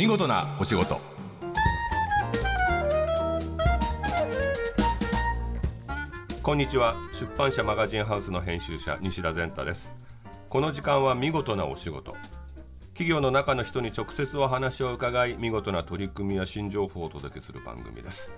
[0.00, 0.98] 見事なお仕事。
[6.42, 6.96] こんにちは。
[7.12, 9.92] 出版社マガジンハウスの編集者西田善太です。
[10.48, 12.16] この時間は見事なお仕事。
[12.94, 18.32] 企業の中の人に直接お話を伺い見事な取り組みや新情報をお届けする番組です、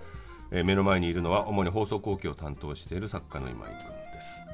[0.51, 4.45] えー、目の前にいるのは主に放送後期を担当している作家の今井君です、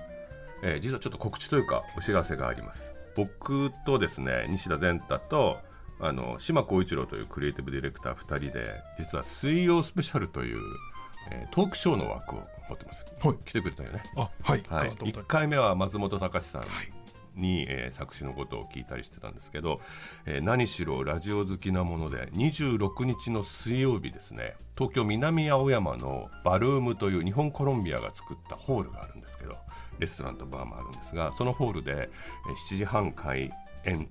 [0.62, 2.95] えー、実はちょっと告知というかお知らせがあります。
[3.16, 5.66] 僕とですね西田善太と
[6.00, 10.61] あの島光一郎というクリエイティブディレクター2人で実は水曜スペシャルという、
[11.30, 14.03] えー、トークショーの枠を持ってます、はい、来てくれたよね。
[14.16, 16.62] あはい、はい、1回目は松本隆さん、
[17.39, 19.80] に、えー、作詞のことを聞いたりしてたんですけど、
[20.26, 29.56] えー、何しろラジオ好きなもので26日の水曜日ですね東京南青山のバルームという日本コロンビアが作ったホールがあるんですけど
[29.98, 33.50] レストランとバーもあるんですがそのホールで、えー、7時半開
[33.84, 34.08] 演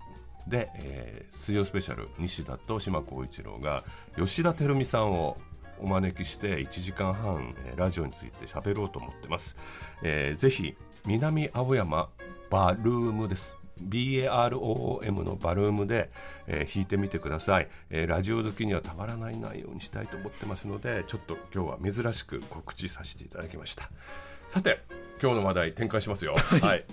[0.48, 3.84] で、えー、水曜スペシャル西田と島光一郎が
[4.16, 5.38] 吉田照美さんを
[5.80, 9.56] お招きして1時間半、えー、ラジオについて喋ろうと思ってます、
[10.02, 10.76] えー、ぜひ
[11.06, 12.10] 南青山
[12.50, 13.58] バルームです。
[13.78, 16.10] BAROOM のバルームで、
[16.48, 23.92] えー、弾いてみてください、えー、ラジオ好きにはたまらない内容にしたいと思ってますのでちょっと今日は珍しく告知させていただきました。
[24.50, 24.80] さて
[25.22, 26.36] 今日の話題展開しますよ。
[26.38, 26.86] はい、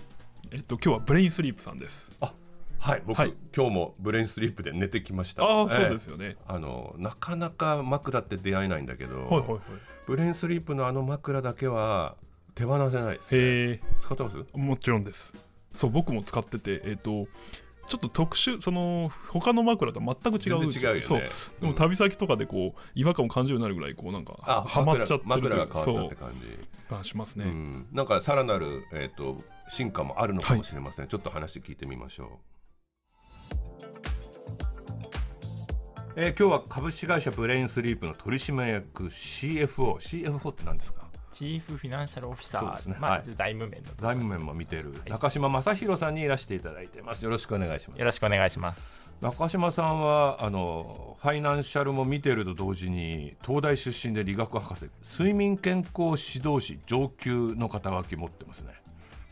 [0.50, 2.14] えっと今日はブレインスリープさんです。
[2.20, 2.32] あ
[2.78, 5.42] はい僕、はい、今日もブレインスリープで寝てきました。
[5.42, 6.36] ああ、そうですよね。
[6.46, 9.60] あのなかなか枕って出会えないんだけど、はいはいはい、
[10.06, 12.16] ブレインスリープのあの枕だけは
[12.54, 14.36] 手放せないです、ね、へ使ってます？
[14.54, 15.34] もちろんです。
[15.72, 17.26] そう僕も使っててえっ、ー、と
[17.86, 20.70] ちょっと特殊その他の枕とは全く違う。
[20.70, 21.22] 違うよ、ね、そう。
[21.60, 26.38] でも旅先とかでこう違和感を感じるようになるぐらいこうなんかはまっちゃってる枕が変わったって感じ。
[26.90, 29.38] がしますね、うん、なんかさらなる、えーと、
[29.70, 32.28] 進化もあるのかもしれません、はい、ちょっと話聞いてみましょう
[36.16, 41.08] えー、今日は株式会社ブレインスリープの取締役 CFO CFO って何ですか？
[41.32, 47.24] Chief Financial Officer、ね、まあ、はい、財務面の財務面も見てる、中島正裕さんにいらしていただいてます。
[47.24, 47.98] よろしくお願いします。
[47.98, 48.92] よろしくお願いします。
[49.20, 54.88] 中島さんはあのファイナンシャルも見てると同時に東大出身で理学博士。
[55.04, 58.74] 睡眠健康指導士上級の肩書き持ってますね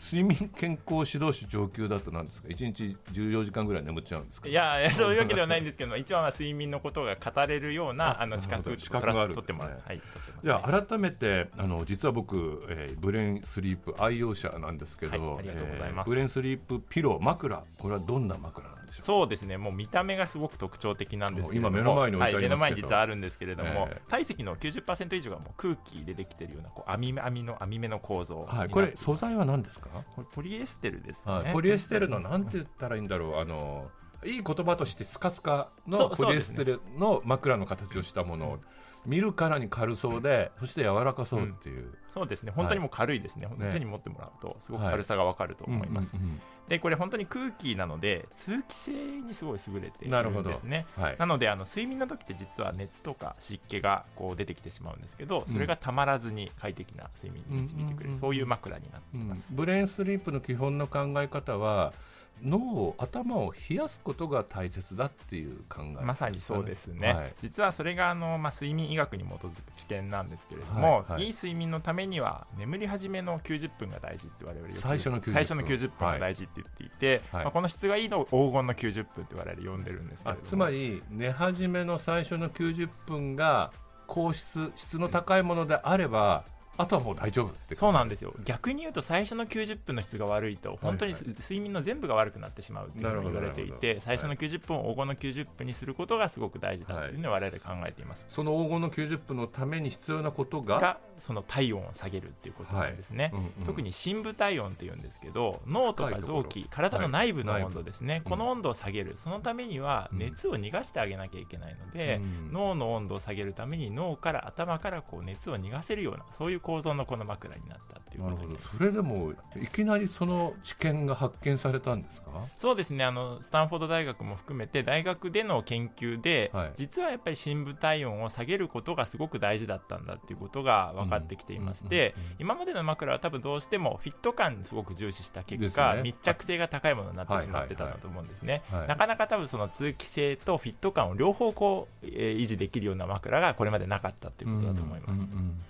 [0.04, 4.48] 睡眠健康指導士上級だとなんですか？1日14時間ぐらい眠っちゃうんですか？
[4.48, 10.02] いやそういうわけではないんですけど一番は睡眠のことが語れるようなあの資格資格があるんです、ね、はい、
[10.42, 17.62] じゃあ改めてあの実は僕、えー、ブレインスリープ愛用者なんですけど、はい、ありがとうございます、えー、ブレインスリープピロー枕。
[17.78, 19.04] これはどんな枕なんでしょう。
[19.04, 19.56] そうですね。
[19.56, 29.88] もう見た目がすごく特徴的なんですけど今目の前に置いてありますはい、目の前に実はあるんですけれども、えー、体積の90%以上がもう空気でできているようなこう網網の網目の構造はいこれ素材は何ですか？
[30.14, 33.36] これポリエステルですね、はい、ポリエステルのなんて言ったらいいんだろう。
[33.36, 33.90] あの
[34.24, 38.58] いい言葉としてスカスカのポリエステルの枕の形をしたものを、
[39.04, 42.52] 見るからに軽そうで、そして柔らかそうっていう、うん、そうですね。
[42.54, 50.86] 本当にもう軽いですね、はい、手に持ってもらうとすごく軽さが分かると思います、はいうんうんうん、でこれ本当に空気なので通気性にすごい優れているんですね。
[50.96, 61.92] な,、はい、なのであの睡眠の時って実は熱とか湿気がこう出てきてしまうんですけどそれがたまらずに快適な睡眠に導いてくれる、そういう枕になっています、ブレインスリープの基本の考え方は
[62.42, 75.34] 脳を頭を冷やすことが大切だっていう考え、ね、まさにそうですね、はい、実はそれがあの、まあ、睡眠医学に基づく知見なんですけれども、はいはい、いい睡眠のためには眠り始めの90分が大事って我々最初の90分。
[75.34, 80.46] 最初の90分が大事って言っていて、はい、まあ、この質がいいのを黄金の90分って我々呼んでるんですけれども。
[80.46, 83.72] つまり寝始めの最初の90分が
[84.06, 86.44] 高質質の高いものであれば
[86.78, 88.34] あとはもう大丈夫ってそうなんですよ。
[88.44, 100.98] 逆に言うと最初の90分の質が悪いと本当に睡眠の全部が悪くなってしまうっていうのが言われていて最初の90分を黄金の90分にすることがすごく大事だというのを我々考えています、その黄金の90分のために必要なことが？
[101.18, 109.12] その体温を下げるっていうことなんですね、はいうんうん、特に深部体温っていうんですけど脳とか臓器体の内部の温度ですね、はい、この温度を下げる。
[109.14, 122.28] そのためには熱を逃がしてあげなきゃいけないので、うん、脳の温度を下げるために脳から頭からこう熱を逃がせるようなそういう構造のこの枕になったっていうことですそれでもいきなりその知見が発見されたんですか？
[122.56, 123.04] そうですね。
[123.04, 145.20] あのスタンフォード大学も含めて大学での研究で、はい、実はやっぱり深部体温を下げることがすごく大事だったんだっていうことが分かってきていまして、今までの枕は多分どうしてもフィット感すごく重視した結果、ね、密着性が高いものになってしまってたんだと思うんですね、なかなか多分その通気性とフィット感を両方こう、えー、維持できるような枕がこれまでなかったっていうことだと思います。
[145.20, 145.62] うんうんうん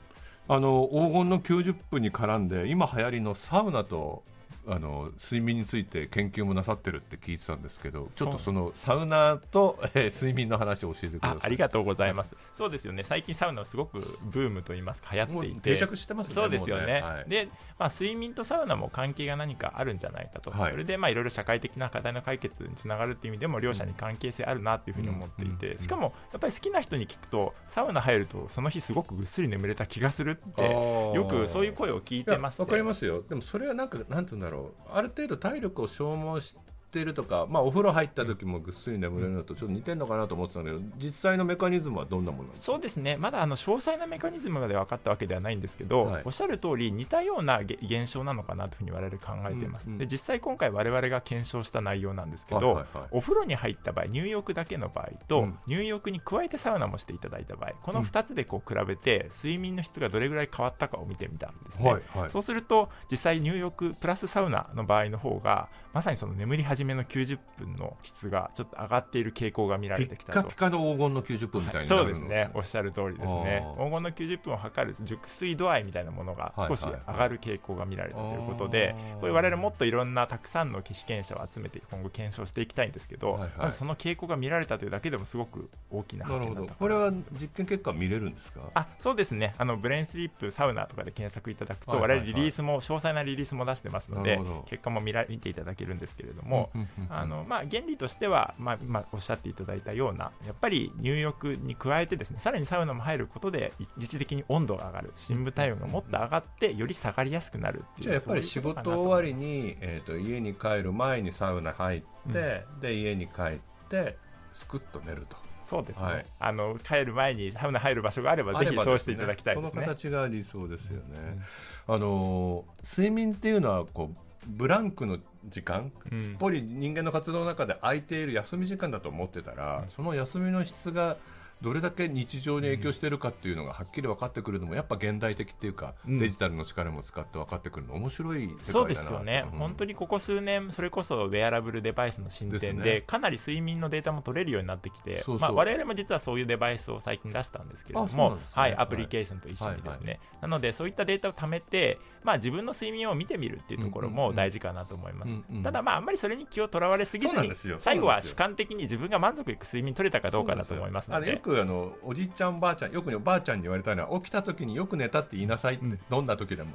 [0.49, 4.23] あの黄金の90分に絡んで今流行りのサウナと
[4.67, 11.39] あの睡眠について研究もなさってるって聞いてたんですけどちょっとそのサウナと、えー、睡眠の話を教えてください。
[11.43, 12.37] ありがとうございます。
[12.55, 13.03] そうですよね。
[13.03, 15.61] 最近サウナすごくブームと言いますか流行っていて。
[15.75, 17.03] 定着してますねそうですよね、ね。
[17.03, 17.49] はい、で、
[17.79, 32.63] まあ、睡眠とサウナも関係が何かあるんじゃないかと、はい、それでまあいろいろ社会的な課題の解決につながるっていう意味でも両者に関係性あるなっていうふうに思っていて、しかもやっぱり好きな人に聞くとサウナ入るとその日すごくぐっすり眠れた気がするってよくそういう声を聞いてまして。
[32.63, 33.23] わかりますよ。
[33.29, 34.91] でもそれはなんかなんて言うんだろう。
[34.93, 36.61] ある程度体力を消耗して
[36.93, 43.17] ってるとか、まあ、お風呂入った時もぐっすり眠れるのとちょっと似てるのかなと思ってたんだけど実際のメカニズムはどんなものそうですね。
[43.17, 70.41] まだあの詳細なメカニズムまで分かったわけではないんですけど、はい、おっしゃる通り似たような現象なのかなというふうに我々考えています、うんうん、で実際今回我々が検証した内容なんですけど、はいはいはい、お風呂に入った場合入浴だけの場合と、うん、入浴に加えてサウナもしていただいた場合この2つでこう比べて睡眠の質がどれぐらい変わったかを見てみたんですね、はいはい、そうすると実際入浴プラスサウナの場合の方がまさにその眠り始めの90分の質がちょっと上がっている傾向が見られてきたと。
[70.41, 73.63] ピカピカの黄金の90分みたいな、はい、そうですね、おっしゃる通りですね。
[73.77, 88.61] 黄金の90分を測る熟睡度合いみたいなものが少し上がる傾向が見られたということで、これ我々もっといろんなたくさんの被験者を集めて今後検証していきたいんですけど、はいはい、その傾向が見られたというだけでもすごく大きな発見だったこれは実験結果見れるんですか？
[88.75, 89.55] あそうですね。
[89.59, 96.71] あのブレインスリープサウナとかで検索いただくと、我々リリースも詳細なリリースも出してますので結果も見ら見ていただけるんですけれども、
[97.09, 112.01] あのまあ、原理としては、まあ、今おっしゃっていただいたようなやっぱり入浴に加えてですねさらにサウナも入ることで一時的に温度が上がる深部体温がもっと上がってより下がりやすくなるじゃあやっぱり仕事終わりに、えーと、家に帰る前にサウナ入っ
[112.33, 114.17] て、うん、で家に帰って
[114.53, 115.37] すくっと寝ると。
[115.63, 119.71] そうですね、はい、あの帰る前にサウナ入る場所があればぜひそうしていただきたいですね。
[119.71, 121.41] その形が理想ですよね。
[121.89, 125.19] うん、あの睡眠っていうのはこうブランクの
[125.49, 131.17] 時間、うん、すっぽり人間の活動の中で空いている休み時間だと思ってたら、うん、その休みの質が
[131.63, 150.15] どれだけ日常に影響しているかっていうのがはっきり分かってくるのもやっぱ現代的っていうか、うん、デジタルの力も使って分かってくるの面白いそうですよね、うん、本当にここ数年それこそウェアラブルデバイスの進展で、ね、かなり睡眠のデータも取れるようになってきてそうそう、まあ、我々も実はそういうデバイスを最近出したんですけれども、ね、はい、アプリケーションと一緒にですね、はいはい。
[150.15, 161.33] はい、なのでそういったデータを貯めて、まあ、自分の睡眠を見てみるっていうところも大事かなと思います、うんうん、ただまああんまりそれに気をとらわれすぎずに最後は主観的に自分が満足いく睡眠取れたかどうかだと思いますので。
[161.33, 166.71] よくあのおじちゃんばあちゃんよくねおばあちゃんに言われたのは起きた時によく寝たって言いなさいって、うん、どんな時でも。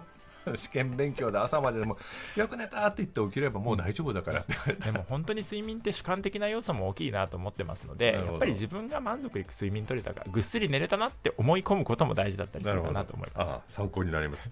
[0.55, 1.97] 試験勉強で朝まででも
[2.37, 4.85] よく寝たって言って起きればもう大丈夫だからって言われた。
[4.85, 13.75] でも本当に睡眠って主観的な要素も大きいなと思ってますのでやっぱり自分が満足いく睡眠取れたかぐっすり寝れたなって思い込むことも大事だったりするかなと思います。
[13.75, 14.49] 参考になります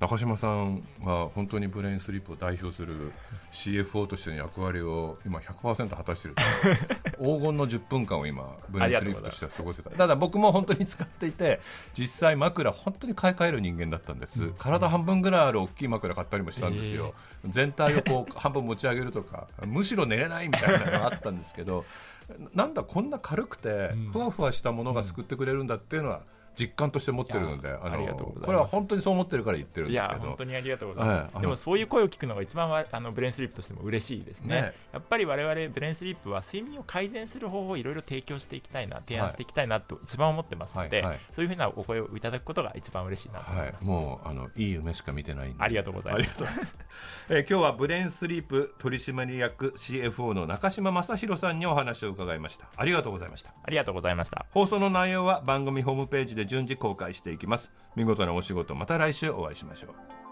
[0.00, 3.12] 中島さんは本当にブレインスリップを代表する
[3.52, 6.36] CFO としての役割を今100%果たしている
[7.18, 9.90] 黄金の10分間を今ブレインスリップとしては過ごせた。
[9.90, 11.60] ただ僕も本当に使っていて
[11.96, 17.14] 実際枕本当に買い替える人間だったんです、うん、体半分ぐらいある大きい枕買ったりもしたんですよ、
[17.44, 21.84] えー、全体をこう半分持ち上げるとかむしろ寝れないみたいなのがあったんですけど
[22.54, 26.22] なんだこんな軽くてふわふわしたものが救ってくれるんだっていうのは、
[26.58, 30.20] 実感として持ってるのであのこれは本当にそう思ってるから言ってるんですけど。
[30.20, 43.50] 本当にありがとうございます、はい、でもそういう声を聞くのが一番あのブレインスリープとしても嬉しいですね、ね、やっぱり我々ブレインスリープは睡眠を改善する方法をいろいろ提供していきたいな提案していきたいなと一番思ってますので、はいはい、そういうふうなお声をいただくことが一番嬉しいなと。
[43.50, 43.72] 思い。
[43.72, 45.62] ます、もうあのいい夢しか見てないんで。
[45.62, 46.76] ありがとうございます。
[47.28, 52.66] えー、今日はブレインスリープ取締役 CFO の中島正裕さんにお話を伺いました。
[52.76, 53.52] ありがとうございました。
[53.62, 54.46] ありがとうございました。
[54.50, 57.72] 放送の内容は番組ホームページで順次公開していきます。
[57.96, 60.23] 見事なお仕事また来週お会いしましょう。